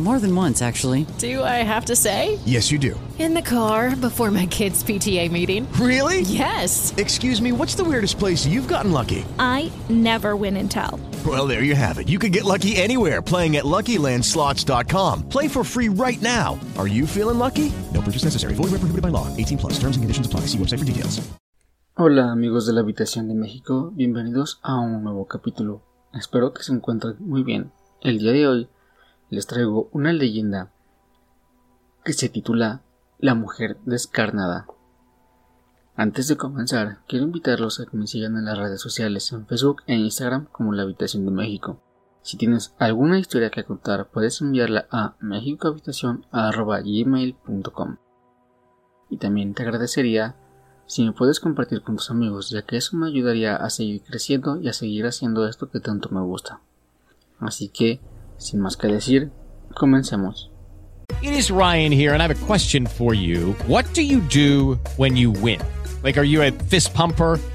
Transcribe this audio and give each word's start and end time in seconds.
More 0.00 0.18
than 0.18 0.34
once, 0.34 0.60
actually. 0.60 1.06
Do 1.18 1.44
I 1.44 1.62
have 1.62 1.84
to 1.84 1.94
say? 1.94 2.40
Yes, 2.44 2.72
you 2.72 2.80
do. 2.80 2.98
In 3.20 3.32
the 3.32 3.40
car 3.40 3.94
before 3.94 4.32
my 4.32 4.44
kids' 4.46 4.82
PTA 4.82 5.30
meeting. 5.30 5.70
Really? 5.74 6.22
Yes. 6.22 6.92
Excuse 6.96 7.40
me, 7.40 7.52
what's 7.52 7.76
the 7.76 7.84
weirdest 7.84 8.18
place 8.18 8.44
you've 8.44 8.66
gotten 8.66 8.90
lucky? 8.90 9.24
I 9.38 9.70
never 9.88 10.34
win 10.34 10.56
and 10.56 10.68
tell. 10.68 10.98
Well, 11.24 11.46
there 11.46 11.62
you 11.62 11.76
have 11.76 11.98
it. 11.98 12.08
You 12.08 12.18
can 12.18 12.32
get 12.32 12.42
lucky 12.42 12.74
anywhere 12.74 13.22
playing 13.22 13.54
at 13.54 13.62
LuckyLandSlots.com. 13.64 15.28
Play 15.28 15.46
for 15.46 15.62
free 15.62 15.88
right 15.88 16.20
now. 16.20 16.58
Are 16.76 16.88
you 16.88 17.06
feeling 17.06 17.38
lucky? 17.38 17.70
No 17.92 18.00
purchase 18.02 18.24
necessary. 18.24 18.54
Void 18.54 18.72
where 18.72 18.82
prohibited 18.82 19.02
by 19.02 19.14
law. 19.14 19.28
18 19.36 19.58
plus. 19.58 19.74
Terms 19.78 19.96
and 19.96 20.02
conditions 20.02 20.26
apply. 20.26 20.40
See 20.50 20.58
website 20.58 20.80
for 20.80 20.84
details. 20.84 21.22
Hola 21.96 22.32
amigos 22.32 22.66
de 22.66 22.72
la 22.72 22.80
habitación 22.80 23.28
de 23.28 23.34
México, 23.34 23.92
bienvenidos 23.94 24.58
a 24.64 24.80
un 24.80 25.04
nuevo 25.04 25.28
capítulo. 25.28 25.82
Espero 26.12 26.52
que 26.52 26.64
se 26.64 26.72
encuentren 26.72 27.14
muy 27.20 27.44
bien. 27.44 27.70
El 28.00 28.18
día 28.18 28.32
de 28.32 28.48
hoy 28.48 28.68
les 29.34 29.46
traigo 29.46 29.88
una 29.92 30.12
leyenda 30.12 30.72
que 32.04 32.12
se 32.12 32.28
titula 32.28 32.82
La 33.18 33.34
mujer 33.34 33.78
descarnada. 33.84 34.66
Antes 35.96 36.28
de 36.28 36.36
comenzar, 36.36 36.98
quiero 37.06 37.24
invitarlos 37.24 37.80
a 37.80 37.86
que 37.86 37.96
me 37.96 38.06
sigan 38.06 38.36
en 38.36 38.44
las 38.46 38.58
redes 38.58 38.80
sociales, 38.80 39.32
en 39.32 39.46
Facebook 39.46 39.82
e 39.86 39.94
Instagram 39.94 40.46
como 40.46 40.72
La 40.72 40.82
Habitación 40.82 41.24
de 41.24 41.30
México. 41.30 41.80
Si 42.22 42.36
tienes 42.36 42.74
alguna 42.78 43.18
historia 43.18 43.50
que 43.50 43.64
contar, 43.64 44.10
puedes 44.10 44.40
enviarla 44.40 44.86
a 44.90 45.14
mexicohabitacion.gmail.com 45.20 47.96
Y 49.10 49.18
también 49.18 49.54
te 49.54 49.62
agradecería 49.62 50.34
si 50.86 51.04
me 51.04 51.12
puedes 51.12 51.40
compartir 51.40 51.82
con 51.82 51.96
tus 51.96 52.10
amigos, 52.10 52.50
ya 52.50 52.62
que 52.62 52.76
eso 52.76 52.96
me 52.96 53.06
ayudaría 53.06 53.56
a 53.56 53.70
seguir 53.70 54.02
creciendo 54.02 54.60
y 54.60 54.68
a 54.68 54.72
seguir 54.72 55.06
haciendo 55.06 55.48
esto 55.48 55.70
que 55.70 55.80
tanto 55.80 56.10
me 56.10 56.20
gusta. 56.20 56.60
Así 57.38 57.68
que, 57.68 58.00
sin 58.38 58.60
más 58.60 58.76
que 58.76 58.88
decir, 58.88 59.30
comencemos. 59.74 60.50
It 61.22 61.34
is 61.34 61.50
Ryan 61.50 61.92
here, 61.92 62.12
and 62.12 62.22
I 62.22 62.26
have 62.26 62.42
a 62.42 62.46
question 62.46 62.86
for 62.86 63.14
you. 63.14 63.52
What 63.66 63.84
do 63.94 64.02
you 64.02 64.20
do 64.20 64.78
when 64.96 65.16
you 65.16 65.30
win? 65.30 65.60
Like, 66.02 66.18
are 66.18 66.24
you 66.24 66.42
a 66.42 66.50
fist 66.50 66.94
pumper? 66.94 67.38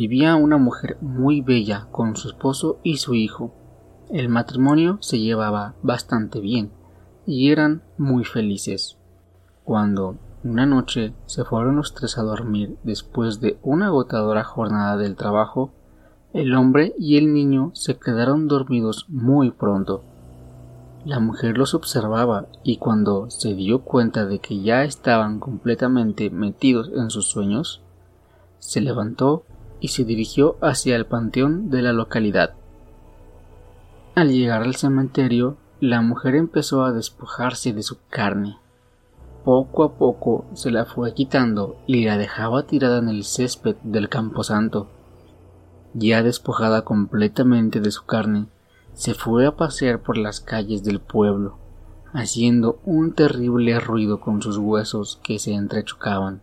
vivía 0.00 0.34
una 0.34 0.56
mujer 0.56 0.96
muy 1.02 1.42
bella 1.42 1.88
con 1.92 2.16
su 2.16 2.28
esposo 2.28 2.78
y 2.82 2.96
su 2.96 3.14
hijo. 3.14 3.52
El 4.08 4.30
matrimonio 4.30 4.96
se 5.02 5.18
llevaba 5.18 5.74
bastante 5.82 6.40
bien 6.40 6.70
y 7.26 7.50
eran 7.50 7.82
muy 7.98 8.24
felices. 8.24 8.96
Cuando 9.62 10.16
una 10.42 10.64
noche 10.64 11.12
se 11.26 11.44
fueron 11.44 11.76
los 11.76 11.92
tres 11.92 12.16
a 12.16 12.22
dormir 12.22 12.78
después 12.82 13.42
de 13.42 13.58
una 13.62 13.88
agotadora 13.88 14.42
jornada 14.42 14.96
del 14.96 15.16
trabajo, 15.16 15.70
el 16.32 16.54
hombre 16.54 16.94
y 16.98 17.18
el 17.18 17.34
niño 17.34 17.70
se 17.74 17.98
quedaron 17.98 18.48
dormidos 18.48 19.04
muy 19.10 19.50
pronto. 19.50 20.02
La 21.04 21.20
mujer 21.20 21.58
los 21.58 21.74
observaba 21.74 22.46
y 22.62 22.78
cuando 22.78 23.28
se 23.28 23.52
dio 23.52 23.82
cuenta 23.82 24.24
de 24.24 24.38
que 24.38 24.62
ya 24.62 24.82
estaban 24.82 25.40
completamente 25.40 26.30
metidos 26.30 26.90
en 26.96 27.10
sus 27.10 27.26
sueños, 27.26 27.82
se 28.60 28.80
levantó 28.80 29.44
y 29.80 29.88
se 29.88 30.04
dirigió 30.04 30.56
hacia 30.60 30.96
el 30.96 31.06
panteón 31.06 31.70
de 31.70 31.82
la 31.82 31.92
localidad. 31.92 32.54
Al 34.14 34.30
llegar 34.30 34.62
al 34.62 34.76
cementerio, 34.76 35.56
la 35.80 36.02
mujer 36.02 36.34
empezó 36.34 36.84
a 36.84 36.92
despojarse 36.92 37.72
de 37.72 37.82
su 37.82 37.98
carne. 38.10 38.58
Poco 39.44 39.84
a 39.84 39.94
poco 39.94 40.44
se 40.52 40.70
la 40.70 40.84
fue 40.84 41.14
quitando 41.14 41.76
y 41.86 42.04
la 42.04 42.18
dejaba 42.18 42.66
tirada 42.66 42.98
en 42.98 43.08
el 43.08 43.24
césped 43.24 43.76
del 43.82 44.10
camposanto. 44.10 44.88
Ya 45.94 46.22
despojada 46.22 46.82
completamente 46.82 47.80
de 47.80 47.90
su 47.90 48.04
carne, 48.04 48.46
se 48.92 49.14
fue 49.14 49.46
a 49.46 49.56
pasear 49.56 50.02
por 50.02 50.18
las 50.18 50.40
calles 50.40 50.84
del 50.84 51.00
pueblo, 51.00 51.56
haciendo 52.12 52.80
un 52.84 53.14
terrible 53.14 53.80
ruido 53.80 54.20
con 54.20 54.42
sus 54.42 54.58
huesos 54.58 55.18
que 55.22 55.38
se 55.38 55.54
entrechocaban. 55.54 56.42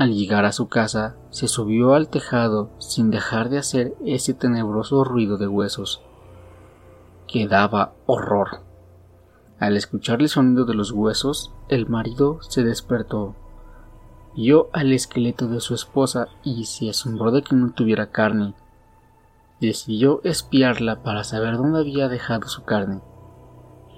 Al 0.00 0.14
llegar 0.14 0.46
a 0.46 0.52
su 0.52 0.70
casa, 0.70 1.16
se 1.28 1.46
subió 1.46 1.92
al 1.92 2.08
tejado 2.08 2.70
sin 2.78 3.10
dejar 3.10 3.50
de 3.50 3.58
hacer 3.58 3.94
ese 4.02 4.32
tenebroso 4.32 5.04
ruido 5.04 5.36
de 5.36 5.46
huesos 5.46 6.00
que 7.28 7.46
daba 7.46 7.92
horror. 8.06 8.62
Al 9.58 9.76
escuchar 9.76 10.22
el 10.22 10.30
sonido 10.30 10.64
de 10.64 10.72
los 10.72 10.90
huesos, 10.92 11.52
el 11.68 11.86
marido 11.86 12.40
se 12.40 12.64
despertó. 12.64 13.36
Vio 14.34 14.70
al 14.72 14.90
esqueleto 14.94 15.48
de 15.48 15.60
su 15.60 15.74
esposa 15.74 16.28
y 16.42 16.64
se 16.64 16.88
asombró 16.88 17.30
de 17.30 17.42
que 17.42 17.54
no 17.54 17.72
tuviera 17.72 18.10
carne. 18.10 18.54
Decidió 19.60 20.22
espiarla 20.24 21.02
para 21.02 21.24
saber 21.24 21.58
dónde 21.58 21.80
había 21.80 22.08
dejado 22.08 22.48
su 22.48 22.64
carne. 22.64 23.02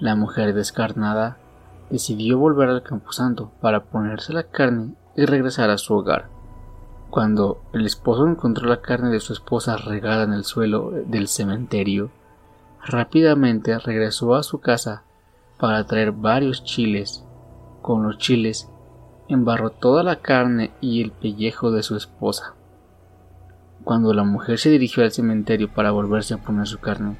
La 0.01 0.17
mujer 0.17 0.53
descarnada 0.53 1.37
decidió 1.89 2.39
volver 2.39 2.67
al 2.67 2.83
camposanto 2.83 3.53
para 3.61 3.85
ponerse 3.85 4.33
la 4.33 4.43
carne 4.43 4.97
y 5.15 5.25
regresar 5.25 5.69
a 5.69 5.77
su 5.77 5.93
hogar. 5.93 6.29
Cuando 7.09 7.61
el 7.73 7.85
esposo 7.85 8.27
encontró 8.27 8.67
la 8.67 8.81
carne 8.81 9.09
de 9.09 9.19
su 9.19 9.33
esposa 9.33 9.77
regada 9.77 10.23
en 10.23 10.33
el 10.33 10.43
suelo 10.43 10.91
del 10.91 11.27
cementerio, 11.27 12.09
rápidamente 12.83 13.77
regresó 13.77 14.35
a 14.35 14.43
su 14.43 14.59
casa 14.59 15.03
para 15.59 15.85
traer 15.85 16.11
varios 16.11 16.63
chiles. 16.63 17.23
Con 17.81 18.03
los 18.03 18.17
chiles 18.17 18.69
embarró 19.27 19.69
toda 19.69 20.03
la 20.03 20.17
carne 20.17 20.71
y 20.81 21.01
el 21.01 21.11
pellejo 21.11 21.71
de 21.71 21.83
su 21.83 21.95
esposa. 21.95 22.55
Cuando 23.83 24.13
la 24.13 24.23
mujer 24.23 24.59
se 24.59 24.69
dirigió 24.69 25.03
al 25.03 25.11
cementerio 25.11 25.69
para 25.69 25.91
volverse 25.91 26.33
a 26.33 26.37
poner 26.37 26.67
su 26.67 26.79
carne, 26.79 27.17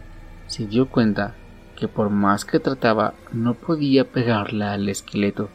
se 0.47 0.65
dio 0.65 0.89
cuenta 0.89 1.35
que 1.75 1.87
por 1.87 2.09
más 2.09 2.45
que 2.45 2.59
trataba 2.59 3.13
no 3.31 3.53
podía 3.53 4.09
pegarla 4.09 4.73
al 4.73 4.87
esqueleto, 4.87 5.49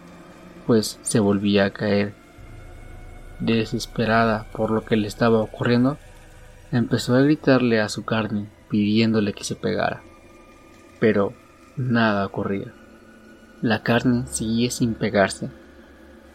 pues 0.67 0.99
se 1.02 1.20
volvía 1.20 1.64
a 1.64 1.70
caer. 1.70 2.14
Desesperada 3.40 4.46
por 4.52 4.70
lo 4.70 4.85
que 4.85 4.96
le 4.96 5.06
estaba 5.06 5.38
ocurriendo, 5.38 5.99
empezó 6.73 7.14
a 7.14 7.20
gritarle 7.20 7.81
a 7.81 7.88
su 7.88 8.05
carne 8.05 8.49
pidiéndole 8.69 9.32
que 9.32 9.44
se 9.44 9.55
pegara. 9.55 10.02
Pero 11.00 11.32
nada 11.76 12.26
ocurría. 12.26 12.73
La 13.62 13.82
carne 13.82 14.26
seguía 14.26 14.70
sin 14.70 14.94
pegarse 14.94 15.50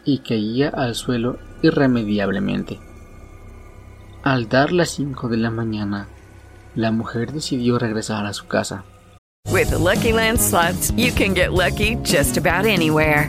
y 0.04 0.18
caía 0.18 0.68
al 0.68 0.94
suelo 0.94 1.38
irremediablemente. 1.62 2.78
Al 4.22 4.48
dar 4.48 4.72
las 4.72 4.90
5 4.90 5.28
de 5.28 5.36
la 5.36 5.50
mañana, 5.50 6.08
la 6.74 6.90
mujer 6.90 7.32
decidió 7.32 7.78
regresar 7.78 8.26
a 8.26 8.32
su 8.32 8.46
casa. 8.46 8.84
With 9.50 9.68
the 9.68 9.78
Lucky 9.78 10.12
Land 10.12 10.38
you 10.96 11.12
can 11.12 11.34
get 11.34 11.52
lucky 11.52 11.96
just 12.02 12.36
about 12.38 12.66
anywhere. 12.66 13.28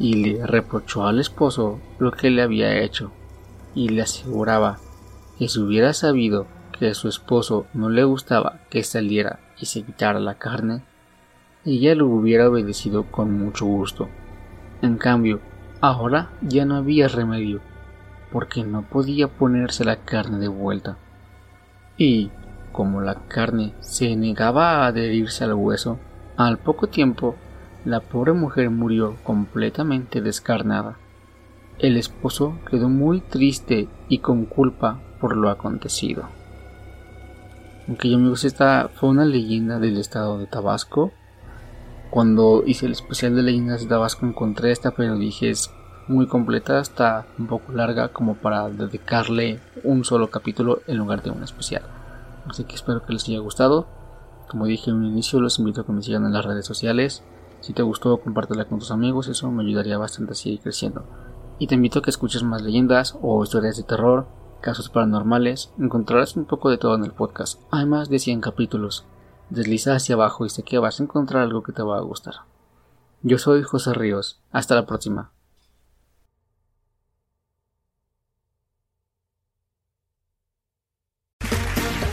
Y 0.00 0.14
le 0.14 0.44
reprochó 0.44 1.06
al 1.06 1.20
esposo 1.20 1.78
lo 2.00 2.10
que 2.10 2.30
le 2.30 2.42
había 2.42 2.78
hecho. 2.78 3.12
Y 3.76 3.90
le 3.90 4.02
aseguraba 4.02 4.78
que 5.38 5.48
si 5.48 5.60
hubiera 5.60 5.92
sabido 5.92 6.48
que 6.76 6.88
a 6.88 6.94
su 6.94 7.08
esposo 7.08 7.66
no 7.74 7.88
le 7.88 8.02
gustaba 8.02 8.60
que 8.68 8.82
saliera 8.82 9.38
y 9.60 9.66
se 9.66 9.82
quitara 9.82 10.18
la 10.18 10.34
carne, 10.34 10.82
ella 11.64 11.94
lo 11.94 12.08
hubiera 12.08 12.48
obedecido 12.48 13.04
con 13.04 13.38
mucho 13.38 13.66
gusto. 13.66 14.08
En 14.82 14.96
cambio, 14.96 15.40
ahora 15.80 16.30
ya 16.40 16.64
no 16.64 16.74
había 16.76 17.06
remedio 17.06 17.60
porque 18.32 18.64
no 18.64 18.82
podía 18.82 19.28
ponerse 19.28 19.84
la 19.84 19.96
carne 19.96 20.38
de 20.38 20.48
vuelta. 20.48 20.96
Y, 21.96 22.30
como 22.72 23.00
la 23.00 23.16
carne 23.28 23.74
se 23.80 24.14
negaba 24.16 24.70
a 24.70 24.86
adherirse 24.86 25.44
al 25.44 25.54
hueso, 25.54 25.98
al 26.36 26.58
poco 26.58 26.86
tiempo 26.86 27.36
la 27.84 28.00
pobre 28.00 28.32
mujer 28.32 28.70
murió 28.70 29.16
completamente 29.24 30.20
descarnada. 30.20 30.98
El 31.78 31.96
esposo 31.96 32.58
quedó 32.70 32.88
muy 32.88 33.20
triste 33.20 33.88
y 34.08 34.18
con 34.18 34.44
culpa 34.44 35.00
por 35.20 35.36
lo 35.36 35.48
acontecido. 35.48 36.24
Aunque 37.88 38.10
yo 38.10 38.16
amigos, 38.16 38.44
esta 38.44 38.90
fue 38.94 39.08
una 39.08 39.24
leyenda 39.24 39.78
del 39.78 39.96
estado 39.96 40.38
de 40.38 40.46
Tabasco. 40.46 41.12
Cuando 42.10 42.62
hice 42.66 42.86
el 42.86 42.92
especial 42.92 43.34
de 43.34 43.42
leyendas 43.42 43.82
de 43.82 43.88
Tabasco 43.88 44.26
encontré 44.26 44.72
esta, 44.72 44.90
pero 44.90 45.16
dije 45.16 45.50
es 45.50 45.70
muy 46.06 46.26
completa, 46.26 46.80
está 46.80 47.26
un 47.38 47.46
poco 47.46 47.72
larga 47.72 48.08
como 48.08 48.34
para 48.34 48.68
dedicarle 48.68 49.60
un 49.84 50.04
solo 50.04 50.28
capítulo 50.30 50.82
en 50.86 50.98
lugar 50.98 51.22
de 51.22 51.30
un 51.30 51.42
especial. 51.42 51.82
Así 52.46 52.64
que 52.64 52.74
espero 52.74 53.04
que 53.06 53.12
les 53.12 53.28
haya 53.28 53.38
gustado. 53.38 53.86
Como 54.48 54.66
dije 54.66 54.90
en 54.90 54.96
un 54.96 55.06
inicio, 55.06 55.40
los 55.40 55.58
invito 55.58 55.80
a 55.80 55.86
que 55.86 55.92
me 55.92 56.02
sigan 56.02 56.26
en 56.26 56.32
las 56.32 56.44
redes 56.44 56.66
sociales. 56.66 57.22
Si 57.60 57.72
te 57.74 57.82
gustó, 57.82 58.16
compártela 58.18 58.64
con 58.64 58.78
tus 58.78 58.90
amigos, 58.90 59.28
eso 59.28 59.50
me 59.50 59.62
ayudaría 59.62 59.98
bastante 59.98 60.32
a 60.32 60.34
seguir 60.34 60.60
creciendo. 60.60 61.04
Y 61.58 61.66
te 61.66 61.74
invito 61.74 61.98
a 61.98 62.02
que 62.02 62.10
escuches 62.10 62.42
más 62.42 62.62
leyendas 62.62 63.18
o 63.20 63.42
historias 63.44 63.76
de 63.76 63.82
terror, 63.82 64.26
casos 64.60 64.88
paranormales, 64.88 65.70
encontrarás 65.78 66.36
un 66.36 66.46
poco 66.46 66.70
de 66.70 66.78
todo 66.78 66.94
en 66.94 67.04
el 67.04 67.12
podcast. 67.12 67.60
Hay 67.70 67.86
más 67.86 68.08
de 68.08 68.18
100 68.18 68.40
capítulos. 68.40 69.04
Desliza 69.50 69.94
hacia 69.94 70.14
abajo 70.14 70.46
y 70.46 70.50
sé 70.50 70.62
que 70.62 70.78
vas 70.78 71.00
a 71.00 71.02
encontrar 71.02 71.42
algo 71.42 71.62
que 71.62 71.72
te 71.72 71.82
va 71.82 71.98
a 71.98 72.02
gustar. 72.02 72.34
Yo 73.22 73.36
soy 73.38 73.62
José 73.62 73.92
Ríos. 73.92 74.40
Hasta 74.52 74.74
la 74.74 74.86
próxima. 74.86 75.32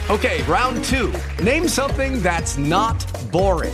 Okay, 0.09 0.41
round 0.44 0.85
two. 0.85 1.11
Name 1.44 1.67
something 1.67 2.21
that's 2.21 2.57
not 2.57 2.95
boring. 3.29 3.73